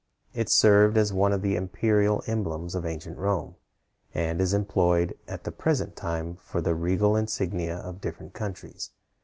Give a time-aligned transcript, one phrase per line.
[0.33, 3.53] It served as one of the imperial emblems of ancient Rome,
[4.15, 8.89] and is employed at the present time for the regal insignia of different countries.